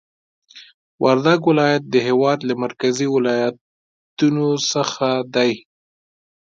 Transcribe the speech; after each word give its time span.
وردګ 1.03 1.39
ولایت 1.51 1.83
د 1.89 1.95
هېواد 2.07 2.39
له 2.49 2.53
مرکزي 2.63 3.07
ولایتونو 3.15 4.47
څخه 4.71 5.07
دی 5.35 5.53